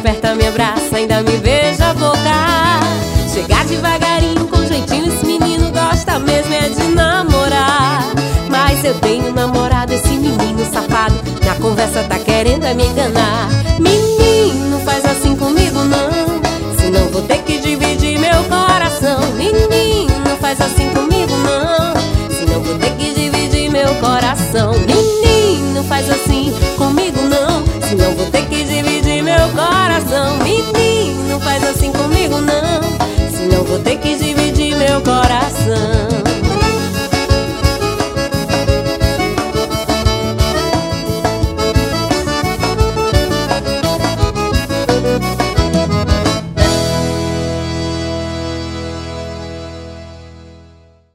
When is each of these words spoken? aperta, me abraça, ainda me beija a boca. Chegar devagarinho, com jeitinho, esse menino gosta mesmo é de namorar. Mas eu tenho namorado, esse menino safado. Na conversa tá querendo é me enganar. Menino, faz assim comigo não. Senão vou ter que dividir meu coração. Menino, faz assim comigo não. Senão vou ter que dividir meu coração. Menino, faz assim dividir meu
aperta, 0.00 0.34
me 0.34 0.46
abraça, 0.46 0.96
ainda 0.96 1.22
me 1.22 1.36
beija 1.38 1.90
a 1.90 1.94
boca. 1.94 2.80
Chegar 3.32 3.64
devagarinho, 3.66 4.46
com 4.46 4.64
jeitinho, 4.66 5.12
esse 5.12 5.26
menino 5.26 5.70
gosta 5.70 6.18
mesmo 6.18 6.52
é 6.54 6.68
de 6.68 6.82
namorar. 6.94 8.02
Mas 8.48 8.82
eu 8.84 8.94
tenho 9.00 9.32
namorado, 9.32 9.92
esse 9.92 10.08
menino 10.08 10.64
safado. 10.72 11.14
Na 11.44 11.54
conversa 11.56 12.02
tá 12.04 12.18
querendo 12.18 12.64
é 12.64 12.74
me 12.74 12.86
enganar. 12.86 13.48
Menino, 13.78 14.80
faz 14.84 15.04
assim 15.04 15.36
comigo 15.36 15.84
não. 15.84 16.40
Senão 16.78 17.08
vou 17.10 17.22
ter 17.22 17.42
que 17.42 17.58
dividir 17.58 18.18
meu 18.18 18.42
coração. 18.44 19.20
Menino, 19.36 20.36
faz 20.40 20.60
assim 20.60 20.88
comigo 20.90 21.36
não. 21.36 21.94
Senão 22.30 22.62
vou 22.62 22.78
ter 22.78 22.92
que 22.96 23.12
dividir 23.12 23.70
meu 23.70 23.94
coração. 23.96 24.72
Menino, 24.72 25.84
faz 25.84 26.08
assim 26.10 26.29
dividir 30.44 30.72
meu 30.72 30.79